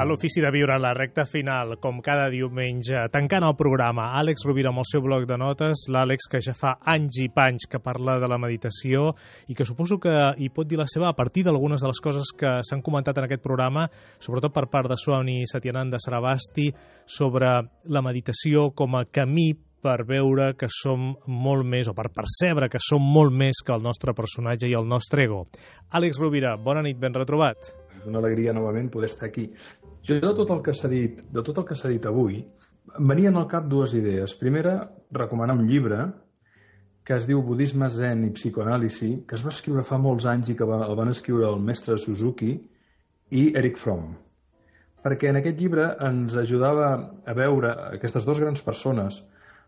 [0.00, 4.70] A l'Ofici de Viure, la recta final, com cada diumenge, tancant el programa, Àlex Rovira
[4.70, 8.14] amb el seu bloc de notes, l'Àlex que ja fa anys i panys que parla
[8.16, 9.10] de la meditació
[9.52, 12.32] i que suposo que hi pot dir la seva a partir d'algunes de les coses
[12.32, 13.90] que s'han comentat en aquest programa,
[14.24, 16.70] sobretot per part de Swami Satyananda Sarabasti,
[17.04, 19.50] sobre la meditació com a camí
[19.82, 23.84] per veure que som molt més, o per percebre que som molt més que el
[23.84, 25.44] nostre personatge i el nostre ego.
[25.96, 27.72] Àlex Rovira, bona nit, ben retrobat.
[27.96, 29.48] És una alegria novament poder estar aquí.
[30.06, 32.40] Jo de tot el que s'ha dit, de tot el que s'ha dit avui,
[32.98, 34.34] em venien al cap dues idees.
[34.40, 34.76] Primera,
[35.12, 36.06] recomanar un llibre
[37.04, 40.56] que es diu Budisme Zen i Psicoanàlisi, que es va escriure fa molts anys i
[40.56, 42.52] que el van escriure el mestre Suzuki
[43.30, 44.12] i Eric Fromm.
[45.00, 46.90] Perquè en aquest llibre ens ajudava
[47.24, 49.22] a veure aquestes dues grans persones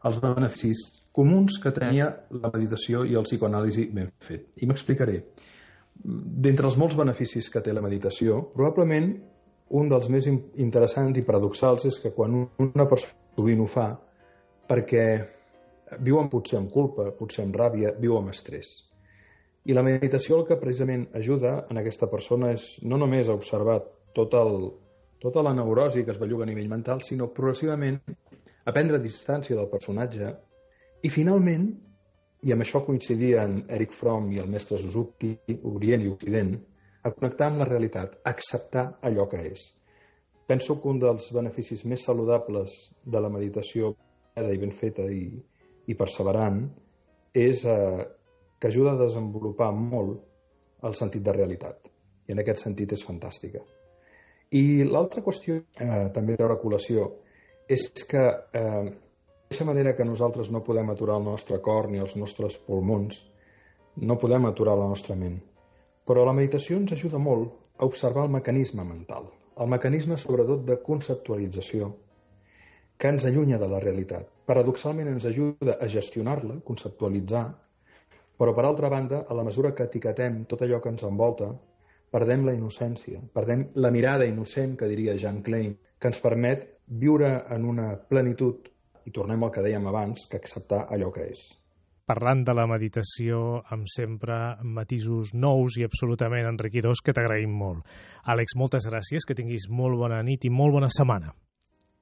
[0.09, 4.49] els beneficis comuns que tenia la meditació i el psicoanàlisi ben fet.
[4.63, 5.19] I m'explicaré.
[6.03, 9.13] D'entre els molts beneficis que té la meditació, probablement
[9.79, 13.87] un dels més interessants i paradoxals és que quan una persona sovint ho fa
[14.69, 15.05] perquè
[16.01, 18.73] viu amb, potser amb culpa, potser amb ràbia, viu amb estrès.
[19.69, 23.79] I la meditació el que precisament ajuda en aquesta persona és no només a observar
[24.17, 24.73] tot el,
[25.23, 28.01] tota la neurosi que es belluga a nivell mental, sinó progressivament
[28.65, 30.31] a prendre distància del personatge
[31.03, 31.67] i finalment
[32.43, 35.37] i amb això coincidien Eric Fromm i el mestre Suzuki,
[35.71, 36.57] Orient i Occident,
[37.03, 39.69] a connectar amb la realitat, a acceptar allò que és.
[40.47, 42.75] Penso que un dels beneficis més saludables
[43.05, 43.95] de la meditació
[44.37, 45.29] i ben feta i,
[45.87, 46.65] i perseverant
[47.35, 48.03] és eh,
[48.59, 50.23] que ajuda a desenvolupar molt
[50.87, 51.79] el sentit de realitat.
[52.27, 53.63] I en aquest sentit és fantàstica.
[54.53, 57.09] I l'altra qüestió, eh, també de col·lació,
[57.69, 58.93] és que eh,
[59.53, 63.19] mateixa manera que nosaltres no podem aturar el nostre cor ni els nostres pulmons,
[63.97, 65.37] no podem aturar la nostra ment.
[66.09, 69.29] Però la meditació ens ajuda molt a observar el mecanisme mental,
[69.61, 71.91] el mecanisme sobretot de conceptualització,
[72.97, 74.25] que ens allunya de la realitat.
[74.49, 77.45] Paradoxalment ens ajuda a gestionar-la, conceptualitzar,
[78.39, 81.53] però per altra banda, a la mesura que etiquetem tot allò que ens envolta,
[82.13, 86.71] perdem la innocència, perdem la mirada innocent, que diria Jean Klein, que ens permet
[87.01, 88.69] viure en una plenitud
[89.07, 91.43] i tornem al que dèiem abans, que acceptar allò que és.
[92.07, 97.87] Parlant de la meditació amb sempre matisos nous i absolutament enriquidors que t'agraïm molt.
[98.27, 101.33] Àlex, moltes gràcies, que tinguis molt bona nit i molt bona setmana.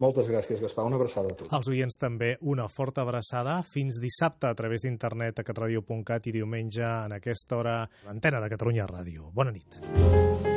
[0.00, 0.86] Moltes gràcies, Gaspar.
[0.88, 1.52] Una abraçada a tots.
[1.52, 3.58] Els oients també una forta abraçada.
[3.68, 8.88] Fins dissabte a través d'internet a catradio.cat i diumenge en aquesta hora l'antena de Catalunya
[8.88, 9.28] Ràdio.
[9.36, 10.49] Bona nit.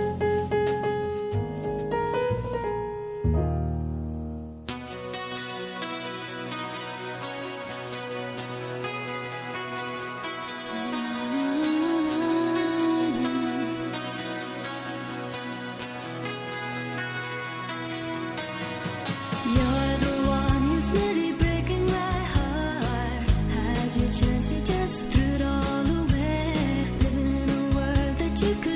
[28.44, 28.73] you could